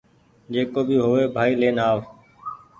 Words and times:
جڪو 0.53 0.79
بي 0.87 0.95
هووي 1.03 1.23
ڀآئي 1.35 1.53
لين 1.61 1.77
آو 1.89 1.97